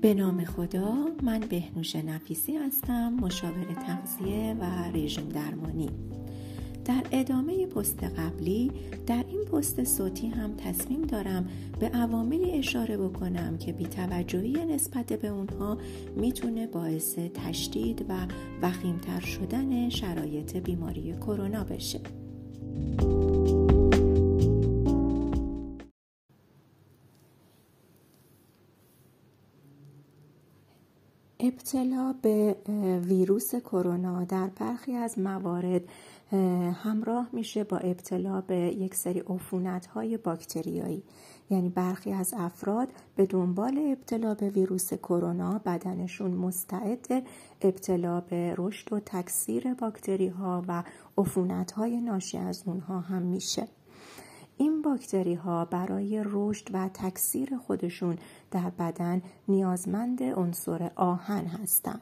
[0.00, 5.90] به نام خدا من بهنوش نفیسی هستم مشاور تغذیه و رژیم درمانی.
[6.84, 8.72] در ادامه پست قبلی
[9.06, 11.48] در این پست صوتی هم تصمیم دارم
[11.80, 15.78] به عواملی اشاره بکنم که بیتوجهی نسبت به اونها
[16.16, 18.26] می‌تونه باعث تشدید و
[18.62, 22.00] وخیمتر شدن شرایط بیماری کرونا بشه.
[31.42, 32.56] ابتلا به
[33.04, 35.82] ویروس کرونا در برخی از موارد
[36.74, 41.02] همراه میشه با ابتلا به یک سری عفونت های باکتریایی.
[41.50, 47.26] یعنی برخی از افراد به دنبال ابتلا به ویروس کرونا بدنشون مستعد
[47.62, 50.82] ابتلا به رشد و تکثیر باکتری ها و
[51.18, 53.68] عفونت های ناشی از اونها هم میشه.
[54.60, 58.18] این باکتری ها برای رشد و تکثیر خودشون
[58.50, 62.00] در بدن نیازمند عنصر آهن هستند.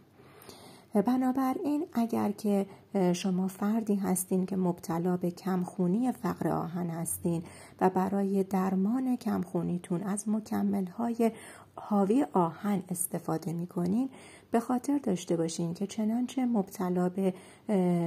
[0.94, 2.66] بنابراین اگر که
[3.12, 7.42] شما فردی هستین که مبتلا به کمخونی فقر آهن هستین
[7.80, 11.32] و برای درمان کمخونیتون از مکمل های
[11.76, 14.10] حاوی آهن استفاده می‌کنین
[14.50, 17.34] به خاطر داشته باشین که چنانچه مبتلا به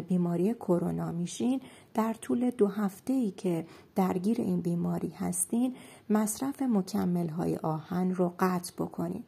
[0.10, 1.62] بیماری کرونا میشین
[1.94, 5.75] در طول دو هفته ای که درگیر این بیماری هستین
[6.09, 9.23] مصرف مکمل های آهن رو قطع بکنین.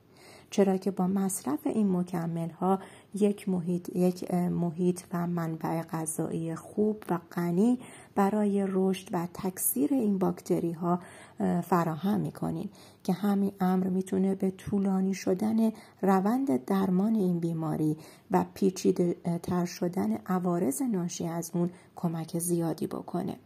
[0.49, 2.79] چرا که با مصرف این مکمل ها
[3.13, 7.79] یک محیط, یک محیط و منبع غذایی خوب و غنی
[8.15, 10.99] برای رشد و تکثیر این باکتری ها
[11.61, 12.69] فراهم می‌کنیم
[13.03, 17.97] که همین امر می‌تونه به طولانی شدن روند درمان این بیماری
[18.31, 23.37] و پیچیده تر شدن عوارض ناشی از اون کمک زیادی بکنه.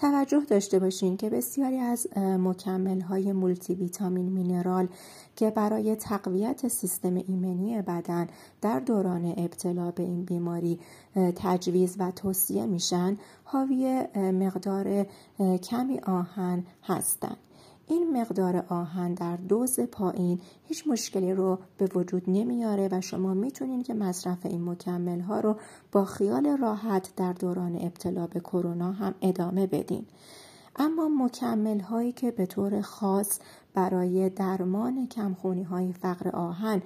[0.00, 4.88] توجه داشته باشین که بسیاری از مکمل های مولتی ویتامین مینرال
[5.36, 8.26] که برای تقویت سیستم ایمنی بدن
[8.60, 10.78] در دوران ابتلا به این بیماری
[11.36, 15.06] تجویز و توصیه میشن حاوی مقدار
[15.62, 17.49] کمی آهن هستند
[17.90, 23.82] این مقدار آهن در دوز پایین هیچ مشکلی رو به وجود نمیاره و شما می‌تونین
[23.82, 25.56] که مصرف این مکمل ها رو
[25.92, 30.06] با خیال راحت در دوران ابتلا به کرونا هم ادامه بدین.
[30.76, 33.38] اما مکمل هایی که به طور خاص
[33.74, 36.82] برای درمان کمخونی های فقر آهن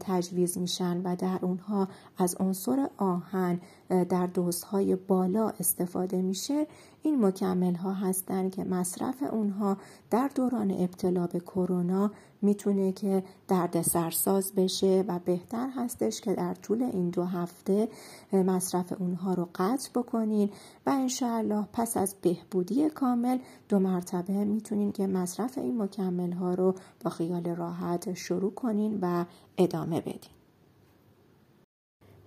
[0.00, 6.66] تجویز میشن و در اونها از عنصر آهن در دوزهای بالا استفاده میشه.
[7.02, 9.76] این مکمل ها هستند که مصرف اونها
[10.10, 12.10] در دوران ابتلا به کرونا
[12.42, 17.88] می‌تونه که درد سرساز بشه و بهتر هستش که در طول این دو هفته
[18.32, 20.50] مصرف اونها رو قطع بکنین.
[20.86, 26.74] و انشاءالله پس از بهبودی کامل دو مرتبه می‌تونین که مصرف این مکمل ها رو
[27.04, 29.24] با خیال راحت شروع کنین و
[29.58, 30.30] ادامه بدین.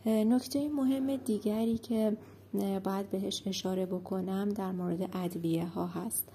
[0.06, 2.18] نکته مهم دیگری که
[2.84, 6.30] باید بهش اشاره بکنم در مورد ادویه ها هست.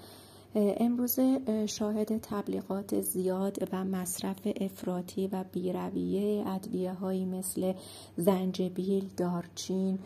[0.54, 7.72] امروزه شاهد تبلیغات زیاد و مصرف افراطی و بیرویه ادویه هایی مثل
[8.16, 9.98] زنجبیل، دارچین،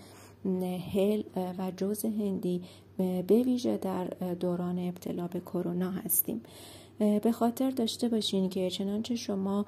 [0.94, 1.22] هل
[1.58, 2.62] و جوز هندی
[2.96, 4.04] به ویژه در
[4.40, 6.40] دوران ابتلا به کرونا هستیم.
[6.98, 9.66] به خاطر داشته باشین که چنانچه شما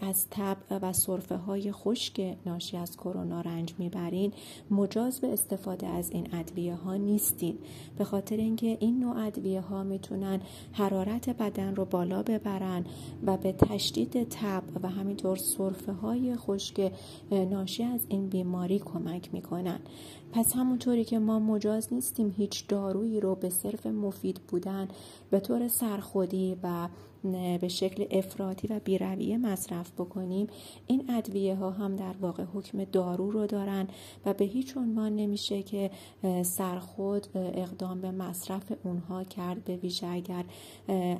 [0.00, 4.32] از تب و صرفه های خشک ناشی از کرونا رنج می‌برین
[4.70, 7.58] مجاز به استفاده از این ادویه ها نیستین.
[7.98, 10.40] به خاطر اینکه این نوع ادویه ها می‌تونن
[10.72, 12.84] حرارت بدن رو بالا ببرن
[13.26, 16.92] و به تشدید تب و همینطور صرفه های خشک
[17.30, 19.78] ناشی از این بیماری کمک می‌کنن.
[20.32, 24.88] پس همونطوری که ما مجاز نیستیم هیچ دارویی رو به صرف مفید بودن
[25.30, 26.88] به طور سرخودی و
[27.60, 30.46] به شکل افراطی و بیرویه مصرف بکنیم.
[30.86, 33.88] این ادویه ها هم در واقع حکم دارو رو دارن
[34.26, 35.90] و به هیچ عنوان نمیشه که
[36.42, 40.44] سرخود اقدام به مصرف اونها کرد به ویژه اگر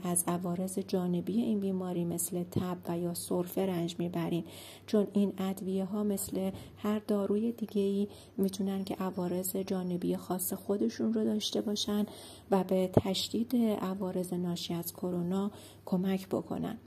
[0.05, 4.45] از عوارض جانبی این بیماری مثل تب و یا سرفه رنج می‌برین.
[4.87, 11.15] چون این ادویه ها مثل هر داروی دیگه ای می‌تونن که عوارض جانبی خاص خودشون
[11.15, 12.07] رو داشته باشن
[12.51, 15.51] و به تشدید عوارض ناشی از کرونا
[15.87, 16.79] کمک بکنن.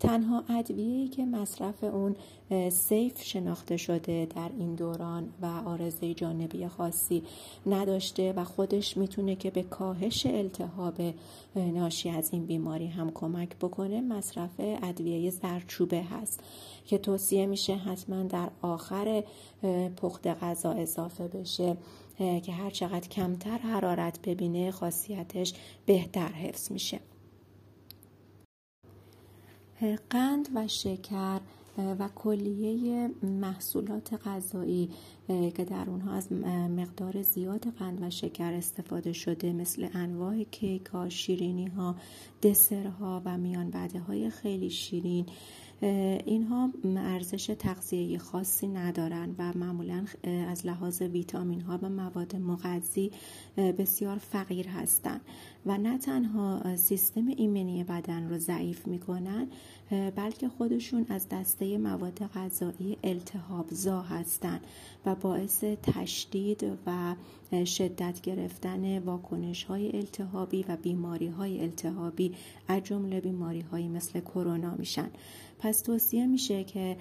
[0.00, 2.16] تنها ادویه‌ای که مصرف اون
[2.70, 7.22] سیف شناخته شده در این دوران و آرزه جانبی خاصی
[7.66, 10.94] نداشته و خودش می‌تونه که به کاهش التهاب
[11.54, 16.40] ناشی از این بیماری هم کمک بکنه مصرف ادویه زرچوبه هست
[16.86, 19.24] که توصیه میشه حتما در آخر
[19.96, 21.76] پخت غذا اضافه بشه
[22.18, 25.54] که هر چقدر کمتر حرارت ببینه خاصیتش
[25.86, 27.00] بهتر حفظ میشه.
[30.10, 31.40] قند و شکر
[31.78, 34.90] و کلیه محصولات غذایی
[35.28, 36.32] که در اونها از
[36.76, 41.94] مقدار زیاد قند و شکر استفاده شده مثل انواع کیک ها شیرینی ها
[42.42, 43.72] دسرها و میان
[44.08, 45.26] های خیلی شیرین.
[45.82, 50.04] اینها ارزش تغذیه خاصی ندارند و معمولا
[50.48, 53.10] از لحاظ ویتامین ها و مواد مغذی
[53.56, 55.20] بسیار فقیر هستند
[55.66, 59.46] و نه تنها سیستم ایمنی بدن رو ضعیف می‌کنن
[60.16, 64.60] بلکه خودشون از دسته مواد غذایی التهاب زا هستند
[65.06, 67.14] و باعث تشدید و
[67.64, 72.34] شدت گرفتن واکنش های التهابی و بیماری های التهابی
[72.68, 75.10] از جمله بیماری های مثل کرونا میشن.
[75.68, 76.96] پس توصیه میشه که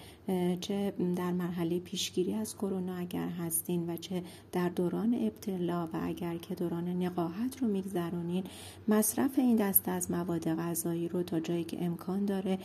[0.62, 6.38] چه در مرحله پیشگیری از کرونا اگر هستین و چه در دوران ابتلا و اگر
[6.38, 8.44] که دوران نقاهت رو میگذرونین
[8.88, 12.58] مصرف این دسته از مواد غذایی رو تا جایی که امکان داره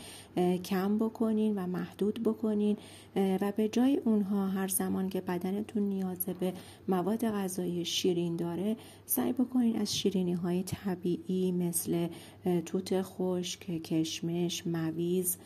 [0.65, 2.77] کم بکنین و محدود بکنین
[3.17, 6.53] و به جای اونها هر زمان که بدنتون نیاز به
[6.89, 8.77] مواد غذایی شیرین داره
[9.07, 12.09] سعی بکنین از شیرینی های طبیعی مثل
[12.67, 15.37] توت خشک، کشمش، مویز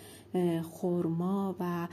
[0.62, 1.88] خورما و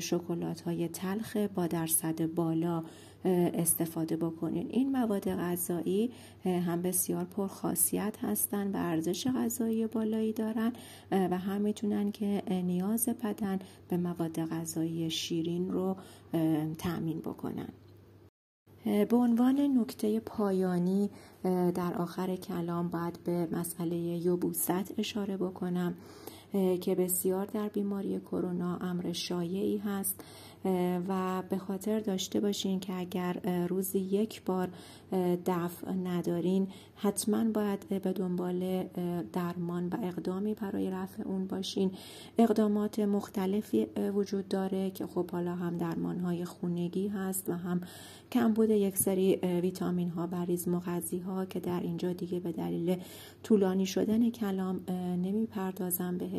[0.00, 2.84] شکلات های تلخ با درصد بالا
[3.24, 4.66] استفاده بکنین.
[4.70, 6.10] این مواد غذایی
[6.44, 10.72] هم بسیار پرخاصیت هستند و ارزش غذایی بالایی دارن
[11.10, 13.58] و هم می‌تونن که نیاز بدن
[13.88, 15.96] به مواد غذایی شیرین رو
[16.78, 17.68] تأمین بکنن.
[18.84, 21.10] به عنوان نکته پایانی
[21.74, 25.94] در آخر کلام باید به مسئله یبوست اشاره بکنم.
[26.80, 30.24] که بسیار در بیماری کرونا امر شایعی هست.
[31.08, 34.68] و به خاطر داشته باشین که اگر روزی یک بار
[35.46, 38.84] دفع ندارین حتما باید به دنبال
[39.32, 41.90] درمان و اقدامی برای رفع اون باشین.
[42.38, 47.80] اقدامات مختلفی وجود داره که خب حالا هم درمان های خونگی هست و هم
[48.32, 52.96] کمبود یک سری ویتامین ها و ریز مغذی ها که در اینجا دیگه به دلیل
[53.42, 54.80] طولانی شدن کلام
[55.22, 56.18] نمی‌پردازم.
[56.18, 56.37] بهش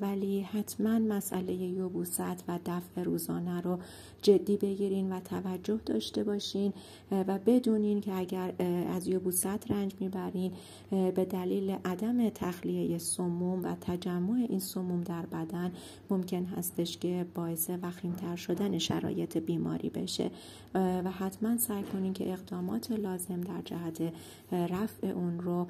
[0.00, 3.78] ولی حتما مسئله یوبوست و دفع روزانه رو
[4.22, 6.72] جدی بگیرین و توجه داشته باشین
[7.10, 8.52] و بدونین که اگر
[8.88, 10.52] از یوبوست رنج می‌برین
[10.90, 15.72] به دلیل عدم تخلیه سموم و تجمع این سموم در بدن
[16.10, 20.30] ممکن هستش که باعث وخیمتر شدن شرایط بیماری بشه.
[20.74, 24.12] و حتما سعی کنین که اقدامات لازم در جهت
[24.52, 25.66] رفع اون رو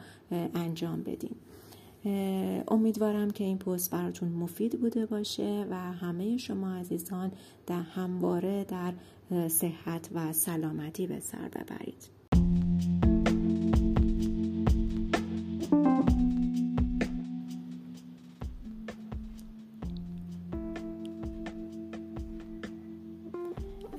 [0.54, 1.36] انجام بدین.
[2.68, 7.32] امیدوارم که این پست براتون مفید بوده باشه و همه شما عزیزان
[7.66, 8.92] در همواره در
[9.48, 12.15] صحت و سلامتی به سر ببرید.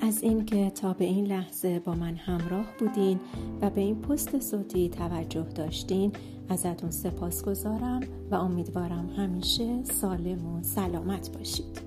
[0.02, 3.20] از اینکه تا به این لحظه با من همراه بودین
[3.62, 6.12] و به این پست صوتی توجه داشتین
[6.50, 8.00] ازتون سپاس گذارم
[8.32, 11.87] و امیدوارم همیشه سالم و سلامت باشید.